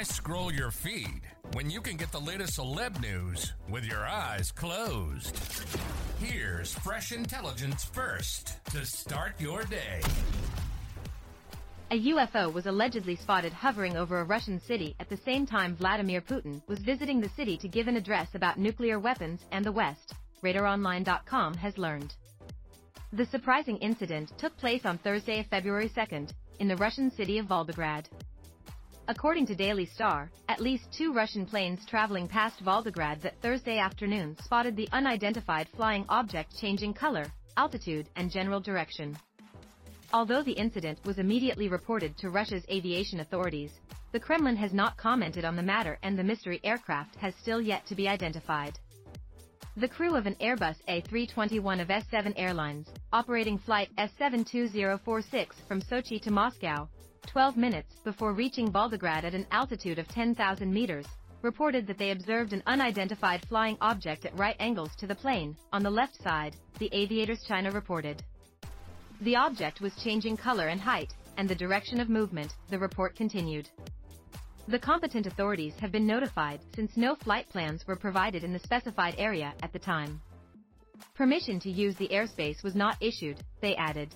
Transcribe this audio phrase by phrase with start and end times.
[0.00, 1.20] Why scroll your feed
[1.52, 5.38] when you can get the latest celeb news with your eyes closed?
[6.18, 10.00] Here's fresh intelligence first to start your day.
[11.90, 16.22] A UFO was allegedly spotted hovering over a Russian city at the same time Vladimir
[16.22, 20.14] Putin was visiting the city to give an address about nuclear weapons and the West,
[20.42, 22.14] RadarOnline.com has learned.
[23.12, 28.06] The surprising incident took place on Thursday, February 2nd, in the Russian city of Volgograd.
[29.10, 34.36] According to Daily Star, at least two Russian planes traveling past Volgograd that Thursday afternoon
[34.44, 39.18] spotted the unidentified flying object changing color, altitude, and general direction.
[40.12, 43.72] Although the incident was immediately reported to Russia's aviation authorities,
[44.12, 47.84] the Kremlin has not commented on the matter and the mystery aircraft has still yet
[47.86, 48.78] to be identified.
[49.80, 56.30] The crew of an Airbus A321 of S7 Airlines, operating flight S72046 from Sochi to
[56.30, 56.86] Moscow,
[57.26, 61.06] 12 minutes before reaching Volgograd at an altitude of 10,000 meters,
[61.40, 65.82] reported that they observed an unidentified flying object at right angles to the plane, on
[65.82, 68.22] the left side, the Aviatorshchina reported.
[69.22, 73.70] The object was changing color and height, and the direction of movement, the report continued.
[74.68, 79.14] The competent authorities have been notified since no flight plans were provided in the specified
[79.18, 80.20] area at the time.
[81.14, 84.14] Permission to use the airspace was not issued, they added.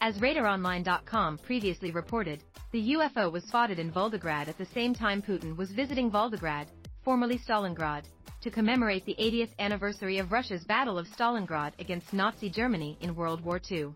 [0.00, 5.56] As RadarOnline.com previously reported, the UFO was spotted in Volgograd at the same time Putin
[5.56, 6.66] was visiting Volgograd,
[7.02, 8.04] formerly Stalingrad,
[8.40, 13.40] to commemorate the 80th anniversary of Russia's Battle of Stalingrad against Nazi Germany in World
[13.40, 13.92] War II.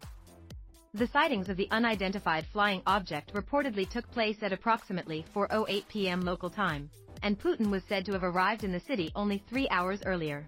[0.95, 6.21] The sightings of the unidentified flying object reportedly took place at approximately 4.08 p.m.
[6.21, 6.91] local time,
[7.23, 10.45] and Putin was said to have arrived in the city only three hours earlier.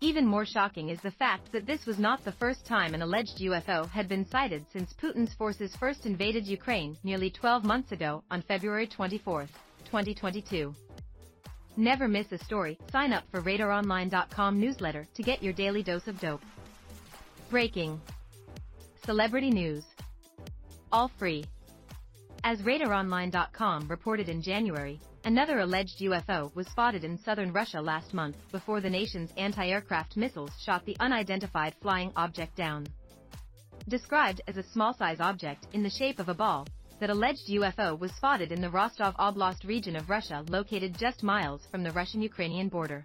[0.00, 3.40] Even more shocking is the fact that this was not the first time an alleged
[3.40, 8.42] UFO had been sighted since Putin's forces first invaded Ukraine nearly 12 months ago on
[8.42, 9.48] February 24,
[9.84, 10.72] 2022.
[11.76, 12.78] Never miss a story.
[12.92, 16.42] Sign up for RadarOnline.com newsletter to get your daily dose of dope.
[17.50, 18.00] Breaking.
[19.10, 19.82] Celebrity news.
[20.92, 21.44] All free.
[22.44, 28.36] As RadarOnline.com reported in January, Another alleged UFO was spotted in southern Russia last month
[28.52, 32.86] before the nation's anti-aircraft missiles shot the unidentified flying object down.
[33.88, 36.68] Described as a small-size object in the shape of a ball,
[37.00, 41.66] that alleged UFO was spotted in the Rostov Oblast region of Russia located just miles
[41.68, 43.04] from the Russian-Ukrainian border.